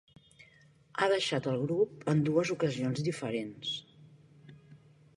[1.03, 3.79] Ha deixat el grup en dues ocasions diferents.